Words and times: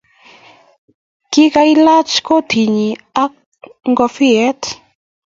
Kigailach 1.31 2.13
kotinyi 2.27 2.89
ago 3.23 3.35
ngoviet-- 3.89 4.71